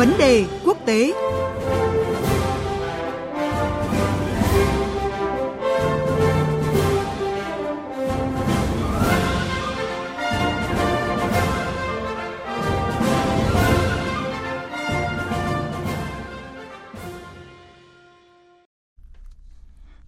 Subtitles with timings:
[0.00, 1.12] Vấn đề quốc tế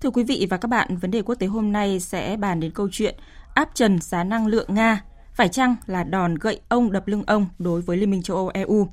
[0.01, 2.71] Thưa quý vị và các bạn, vấn đề quốc tế hôm nay sẽ bàn đến
[2.71, 3.15] câu chuyện
[3.55, 5.05] áp trần giá năng lượng Nga,
[5.35, 8.49] phải chăng là đòn gậy ông đập lưng ông đối với Liên minh châu Âu
[8.49, 8.89] EU.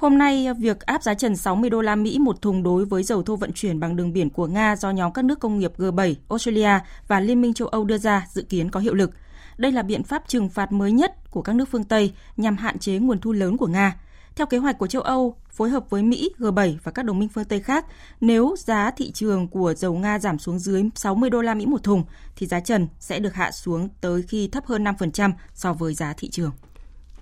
[0.00, 3.22] Hôm nay, việc áp giá trần 60 đô la Mỹ một thùng đối với dầu
[3.22, 6.14] thô vận chuyển bằng đường biển của Nga do nhóm các nước công nghiệp G7,
[6.28, 6.70] Australia
[7.08, 9.10] và Liên minh châu Âu đưa ra dự kiến có hiệu lực.
[9.56, 12.78] Đây là biện pháp trừng phạt mới nhất của các nước phương Tây nhằm hạn
[12.78, 14.00] chế nguồn thu lớn của Nga.
[14.36, 17.28] Theo kế hoạch của châu Âu, phối hợp với Mỹ, G7 và các đồng minh
[17.28, 17.86] phương Tây khác,
[18.20, 21.82] nếu giá thị trường của dầu Nga giảm xuống dưới 60 đô la Mỹ một
[21.82, 22.04] thùng
[22.36, 26.12] thì giá trần sẽ được hạ xuống tới khi thấp hơn 5% so với giá
[26.16, 26.50] thị trường.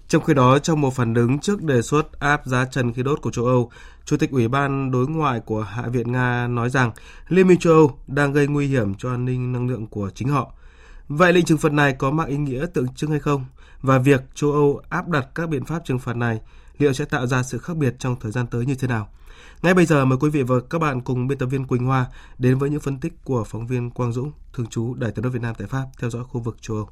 [0.08, 3.20] Trong khi đó, trong một phản ứng trước đề xuất áp giá trần khí đốt
[3.22, 3.70] của châu Âu,
[4.04, 6.90] Chủ tịch Ủy ban Đối ngoại của Hạ viện Nga nói rằng
[7.28, 10.28] Liên minh châu Âu đang gây nguy hiểm cho an ninh năng lượng của chính
[10.28, 10.52] họ.
[11.08, 13.44] Vậy lệnh trừng phạt này có mang ý nghĩa tượng trưng hay không?
[13.80, 16.40] Và việc châu Âu áp đặt các biện pháp trừng phạt này
[16.78, 19.08] liệu sẽ tạo ra sự khác biệt trong thời gian tới như thế nào?
[19.62, 22.06] Ngay bây giờ mời quý vị và các bạn cùng biên tập viên Quỳnh Hoa
[22.38, 25.32] đến với những phân tích của phóng viên Quang Dũng, thường trú Đài tiếng nói
[25.32, 26.88] Việt Nam tại Pháp theo dõi khu vực châu Âu.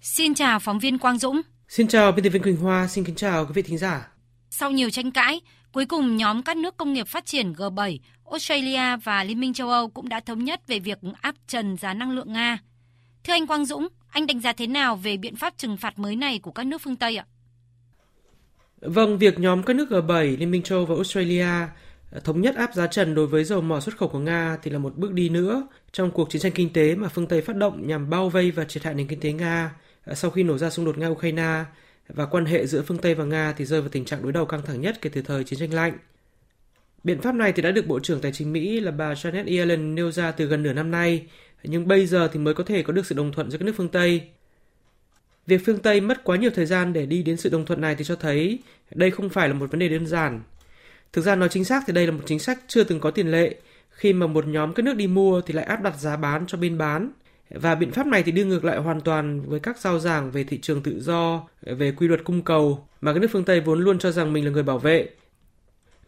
[0.00, 1.40] Xin chào phóng viên Quang Dũng.
[1.68, 4.08] Xin chào biên tập viên Quỳnh Hoa, xin kính chào quý vị thính giả.
[4.50, 5.40] Sau nhiều tranh cãi,
[5.72, 7.98] cuối cùng nhóm các nước công nghiệp phát triển G7,
[8.30, 11.94] Australia và Liên minh châu Âu cũng đã thống nhất về việc áp trần giá
[11.94, 12.58] năng lượng Nga.
[13.24, 16.16] Thưa anh Quang Dũng, anh đánh giá thế nào về biện pháp trừng phạt mới
[16.16, 17.26] này của các nước phương Tây ạ?
[18.80, 21.48] Vâng, việc nhóm các nước G7, Liên minh châu và Australia
[22.24, 24.78] thống nhất áp giá trần đối với dầu mỏ xuất khẩu của Nga thì là
[24.78, 27.86] một bước đi nữa trong cuộc chiến tranh kinh tế mà phương Tây phát động
[27.86, 29.70] nhằm bao vây và triệt hại nền kinh tế Nga
[30.14, 31.64] sau khi nổ ra xung đột Nga-Ukraine
[32.08, 34.46] và quan hệ giữa phương Tây và Nga thì rơi vào tình trạng đối đầu
[34.46, 35.98] căng thẳng nhất kể từ thời chiến tranh lạnh.
[37.04, 39.94] Biện pháp này thì đã được Bộ trưởng Tài chính Mỹ là bà Janet Yellen
[39.94, 41.26] nêu ra từ gần nửa năm nay,
[41.62, 43.74] nhưng bây giờ thì mới có thể có được sự đồng thuận giữa các nước
[43.76, 44.22] phương Tây.
[45.46, 47.94] Việc phương Tây mất quá nhiều thời gian để đi đến sự đồng thuận này
[47.94, 48.58] thì cho thấy
[48.90, 50.40] đây không phải là một vấn đề đơn giản.
[51.12, 53.30] Thực ra nói chính xác thì đây là một chính sách chưa từng có tiền
[53.30, 53.54] lệ,
[53.90, 56.58] khi mà một nhóm các nước đi mua thì lại áp đặt giá bán cho
[56.58, 57.10] bên bán.
[57.54, 60.44] Và biện pháp này thì đi ngược lại hoàn toàn với các giao giảng về
[60.44, 63.80] thị trường tự do, về quy luật cung cầu mà các nước phương Tây vốn
[63.80, 65.08] luôn cho rằng mình là người bảo vệ.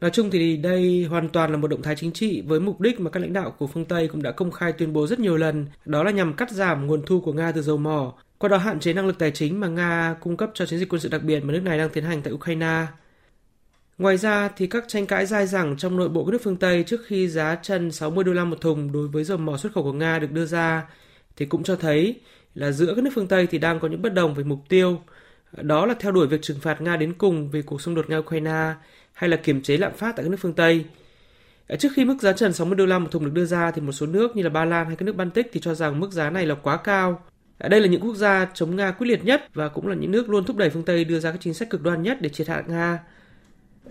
[0.00, 3.00] Nói chung thì đây hoàn toàn là một động thái chính trị với mục đích
[3.00, 5.36] mà các lãnh đạo của phương Tây cũng đã công khai tuyên bố rất nhiều
[5.36, 8.56] lần, đó là nhằm cắt giảm nguồn thu của Nga từ dầu mỏ qua đó
[8.56, 11.08] hạn chế năng lực tài chính mà Nga cung cấp cho chiến dịch quân sự
[11.08, 12.86] đặc biệt mà nước này đang tiến hành tại Ukraine.
[13.98, 16.84] Ngoài ra thì các tranh cãi dai dẳng trong nội bộ các nước phương Tây
[16.86, 19.84] trước khi giá trần 60 đô la một thùng đối với dầu mỏ xuất khẩu
[19.84, 20.82] của Nga được đưa ra
[21.36, 22.20] thì cũng cho thấy
[22.54, 25.00] là giữa các nước phương Tây thì đang có những bất đồng về mục tiêu.
[25.52, 28.74] Đó là theo đuổi việc trừng phạt Nga đến cùng vì cuộc xung đột Nga-Ukraine
[29.12, 30.84] hay là kiềm chế lạm phát tại các nước phương Tây.
[31.78, 33.92] Trước khi mức giá trần 60 đô la một thùng được đưa ra thì một
[33.92, 36.30] số nước như là Ba Lan hay các nước Baltic thì cho rằng mức giá
[36.30, 37.22] này là quá cao
[37.58, 40.28] đây là những quốc gia chống Nga quyết liệt nhất và cũng là những nước
[40.28, 42.48] luôn thúc đẩy phương Tây đưa ra các chính sách cực đoan nhất để triệt
[42.48, 42.98] hạ Nga.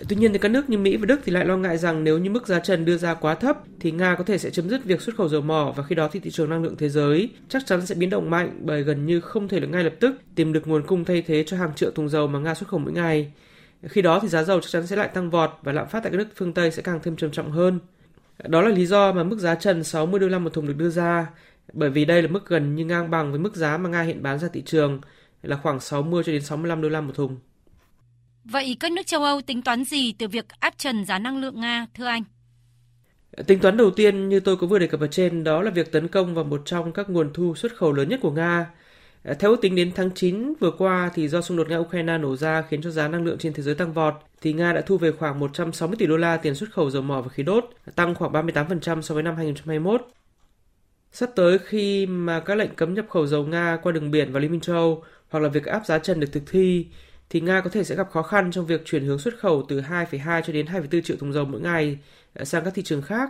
[0.09, 2.17] Tuy nhiên thì các nước như Mỹ và Đức thì lại lo ngại rằng nếu
[2.17, 4.83] như mức giá trần đưa ra quá thấp thì Nga có thể sẽ chấm dứt
[4.85, 7.29] việc xuất khẩu dầu mỏ và khi đó thì thị trường năng lượng thế giới
[7.49, 10.15] chắc chắn sẽ biến động mạnh bởi gần như không thể được ngay lập tức
[10.35, 12.79] tìm được nguồn cung thay thế cho hàng triệu thùng dầu mà Nga xuất khẩu
[12.79, 13.31] mỗi ngày.
[13.83, 16.11] Khi đó thì giá dầu chắc chắn sẽ lại tăng vọt và lạm phát tại
[16.11, 17.79] các nước phương Tây sẽ càng thêm trầm trọng hơn.
[18.47, 20.89] Đó là lý do mà mức giá trần 60 đô la một thùng được đưa
[20.89, 21.27] ra,
[21.73, 24.23] bởi vì đây là mức gần như ngang bằng với mức giá mà Nga hiện
[24.23, 25.01] bán ra thị trường
[25.43, 27.37] là khoảng 60 cho đến 65 đô la một thùng.
[28.45, 31.61] Vậy các nước châu Âu tính toán gì từ việc áp trần giá năng lượng
[31.61, 32.23] Nga, thưa anh?
[33.47, 35.91] Tính toán đầu tiên như tôi có vừa đề cập ở trên đó là việc
[35.91, 38.67] tấn công vào một trong các nguồn thu xuất khẩu lớn nhất của Nga.
[39.39, 42.61] Theo ước tính đến tháng 9 vừa qua thì do xung đột Nga-Ukraine nổ ra
[42.61, 45.11] khiến cho giá năng lượng trên thế giới tăng vọt thì Nga đã thu về
[45.11, 48.31] khoảng 160 tỷ đô la tiền xuất khẩu dầu mỏ và khí đốt, tăng khoảng
[48.31, 50.07] 38% so với năm 2021.
[51.11, 54.41] Sắp tới khi mà các lệnh cấm nhập khẩu dầu Nga qua đường biển vào
[54.41, 56.87] Liên minh châu Âu hoặc là việc áp giá trần được thực thi,
[57.29, 59.81] thì Nga có thể sẽ gặp khó khăn trong việc chuyển hướng xuất khẩu từ
[59.81, 61.97] 2,2 cho đến 2,4 triệu thùng dầu mỗi ngày
[62.33, 63.29] ờ, sang các thị trường khác.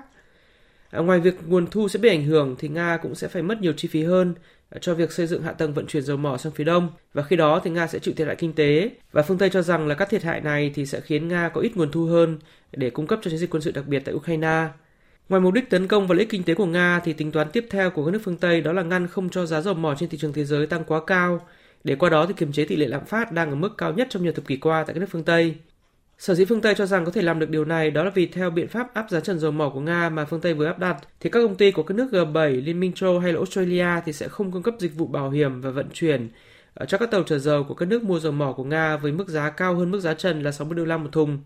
[0.92, 3.62] Ờ, ngoài việc nguồn thu sẽ bị ảnh hưởng thì Nga cũng sẽ phải mất
[3.62, 4.36] nhiều chi phí hơn
[4.70, 7.24] ờ, cho việc xây dựng hạ tầng vận chuyển dầu mỏ sang phía đông và
[7.24, 9.88] khi đó thì Nga sẽ chịu thiệt hại kinh tế và phương Tây cho rằng
[9.88, 12.40] là các thiệt hại này thì sẽ khiến Nga có ít nguồn thu hơn
[12.72, 14.68] để cung cấp cho chiến dịch quân sự đặc biệt tại Ukraine.
[15.30, 17.50] Ngoài mục đích tấn công vào lợi ích kinh tế của Nga thì tính toán
[17.50, 19.96] tiếp theo của các nước phương Tây đó là ngăn không cho giá dầu mỏ
[20.00, 21.48] trên thị trường thế giới tăng quá cao,
[21.86, 24.08] để qua đó thì kiềm chế tỷ lệ lạm phát đang ở mức cao nhất
[24.10, 25.56] trong nhiều thập kỷ qua tại các nước phương Tây.
[26.18, 28.26] Sở dĩ phương Tây cho rằng có thể làm được điều này đó là vì
[28.26, 30.80] theo biện pháp áp giá trần dầu mỏ của Nga mà phương Tây vừa áp
[30.80, 33.88] đặt thì các công ty của các nước G7, Liên minh châu hay là Australia
[34.06, 36.30] thì sẽ không cung cấp dịch vụ bảo hiểm và vận chuyển
[36.74, 39.12] ờ, cho các tàu chở dầu của các nước mua dầu mỏ của Nga với
[39.12, 41.40] mức giá cao hơn mức giá trần là 60 đô la một thùng.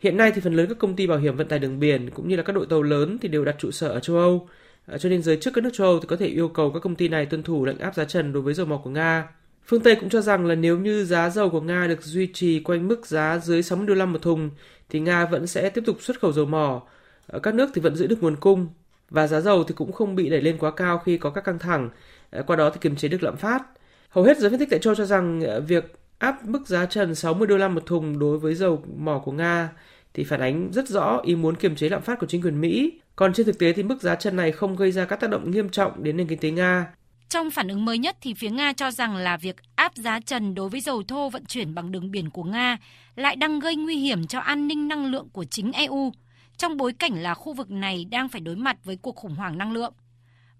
[0.00, 2.28] Hiện nay thì phần lớn các công ty bảo hiểm vận tải đường biển cũng
[2.28, 4.48] như là các đội tàu lớn thì đều đặt trụ sở ở châu Âu.
[4.86, 6.80] Ờ, cho nên giới chức các nước châu Âu thì có thể yêu cầu các
[6.80, 9.28] công ty này tuân thủ lệnh áp giá trần đối với dầu mỏ của Nga.
[9.68, 12.60] Phương Tây cũng cho rằng là nếu như giá dầu của Nga được duy trì
[12.60, 14.50] quanh mức giá dưới 60 đô la một thùng
[14.90, 16.82] thì Nga vẫn sẽ tiếp tục xuất khẩu dầu mỏ.
[17.26, 18.68] Ở các nước thì vẫn giữ được nguồn cung
[19.10, 21.58] và giá dầu thì cũng không bị đẩy lên quá cao khi có các căng
[21.58, 21.90] thẳng,
[22.30, 23.62] ờ, qua đó thì kiềm chế được lạm phát.
[24.08, 27.14] Hầu hết giới phân tích tại châu cho rằng ờ, việc áp mức giá trần
[27.14, 29.70] 60 đô la một thùng đối với dầu mỏ của Nga
[30.14, 33.00] thì phản ánh rất rõ ý muốn kiềm chế lạm phát của chính quyền Mỹ.
[33.16, 35.50] Còn trên thực tế thì mức giá trần này không gây ra các tác động
[35.50, 36.86] nghiêm trọng đến nền kinh tế Nga.
[37.28, 40.54] Trong phản ứng mới nhất thì phía Nga cho rằng là việc áp giá trần
[40.54, 42.76] đối với dầu thô vận chuyển bằng đường biển của Nga
[43.16, 46.12] lại đang gây nguy hiểm cho an ninh năng lượng của chính EU,
[46.56, 49.58] trong bối cảnh là khu vực này đang phải đối mặt với cuộc khủng hoảng
[49.58, 49.92] năng lượng.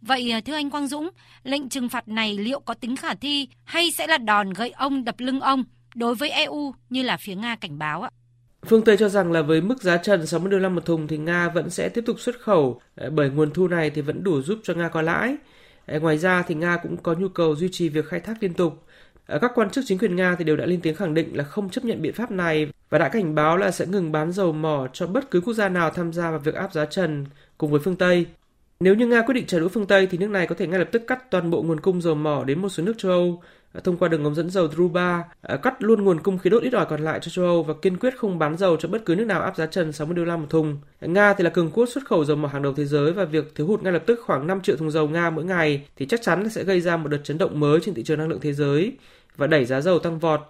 [0.01, 1.11] Vậy à, thưa anh Quang Dũng,
[1.43, 5.05] lệnh trừng phạt này liệu có tính khả thi hay sẽ là đòn gậy ông
[5.05, 8.11] đập lưng ông đối với EU như là phía Nga cảnh báo ạ?
[8.67, 11.19] Phương Tây cho rằng là với mức giá trần 60 đô la một thùng thì
[11.19, 14.43] Nga vẫn sẽ tiếp tục xuất khẩu à, bởi nguồn thu này thì vẫn đủ
[14.43, 15.37] giúp cho Nga có lãi.
[15.89, 18.85] Ngoài ra thì Nga cũng có nhu cầu duy trì việc khai thác liên tục.
[19.27, 21.45] Ờ, các quan chức chính quyền Nga thì đều đã lên tiếng khẳng định là
[21.45, 24.53] không chấp nhận biện pháp này và đã cảnh báo là sẽ ngừng bán dầu
[24.53, 27.27] mỏ cho bất cứ quốc gia nào tham gia vào việc áp giá trần
[27.59, 28.27] cùng với phương Tây.
[28.81, 30.79] Nếu như Nga quyết định trả đũa phương Tây thì nước này có thể ngay
[30.79, 33.43] lập tức cắt toàn bộ nguồn cung dầu mỏ đến một số nước châu Âu
[33.73, 36.63] à, thông qua đường ống dẫn dầu Druba, à, cắt luôn nguồn cung khí đốt
[36.63, 39.05] ít ỏi còn lại cho châu Âu và kiên quyết không bán dầu cho bất
[39.05, 40.79] cứ nước nào áp giá trần 60 đô la một thùng.
[41.01, 43.55] Nga thì là cường quốc xuất khẩu dầu mỏ hàng đầu thế giới và việc
[43.55, 46.23] thiếu hụt ngay lập tức khoảng 5 triệu thùng dầu Nga mỗi ngày thì chắc
[46.23, 48.53] chắn sẽ gây ra một đợt chấn động mới trên thị trường năng lượng thế
[48.53, 48.93] giới
[49.37, 50.41] và đẩy giá dầu tăng vọt,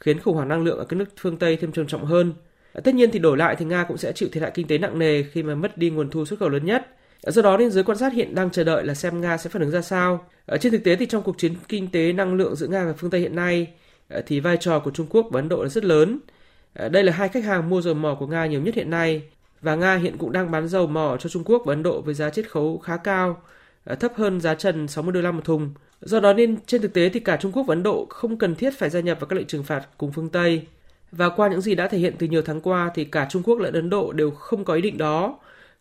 [0.00, 2.32] khiến khủng hoảng năng lượng ở các nước phương Tây thêm trầm trọng hơn.
[2.72, 4.78] À, tất nhiên thì đổi lại thì Nga cũng sẽ chịu thiệt hại kinh tế
[4.78, 6.86] nặng nề khi mà mất đi nguồn thu xuất khẩu lớn nhất.
[7.22, 9.50] Ờ, Do đó nên giới quan sát hiện đang chờ đợi là xem Nga sẽ
[9.50, 10.26] phản ứng ra sao.
[10.46, 12.92] Ở trên thực tế thì trong cuộc chiến kinh tế năng lượng giữa Nga và
[12.92, 13.68] phương Tây hiện nay
[14.08, 16.18] ờ, thì vai trò của Trung Quốc và Ấn Độ là rất lớn.
[16.90, 19.22] Đây là hai khách hàng mua dầu mỏ của Nga nhiều nhất hiện nay
[19.62, 22.14] và Nga hiện cũng đang bán dầu mỏ cho Trung Quốc và Ấn Độ với
[22.14, 23.42] giá chiết khấu khá cao,
[24.00, 25.74] thấp hơn giá trần 60 đô la một thùng.
[26.00, 28.54] Do đó nên trên thực tế thì cả Trung Quốc và Ấn Độ không cần
[28.54, 30.66] thiết phải gia nhập vào các lệnh trừng phạt cùng phương Tây.
[31.12, 33.58] Và qua những gì đã thể hiện từ nhiều tháng qua thì cả Trung Quốc
[33.58, 35.38] lẫn Ấn Độ đều không có ý định đó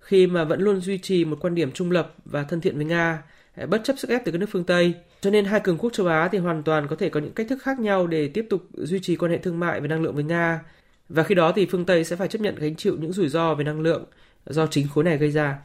[0.08, 2.86] khi mà vẫn luôn duy trì một quan điểm trung lập và thân thiện với
[2.86, 3.24] Nga,
[3.56, 4.94] à, bất chấp sức ép từ các nước phương Tây.
[5.22, 7.48] Cho nên hai cường quốc châu Á thì hoàn toàn có thể có những cách
[7.50, 10.16] thức khác nhau để tiếp tục duy trì quan hệ thương mại và năng lượng
[10.16, 10.62] với Nga.
[11.10, 13.56] Và khi đó thì phương Tây sẽ phải chấp nhận gánh chịu những rủi ro
[13.56, 14.06] về năng lượng
[14.46, 15.58] do chính khối này gây ra.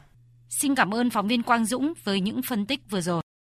[0.49, 3.22] Xin cảm ơn phóng viên Quang Dũng với những phân tích vừa rồi.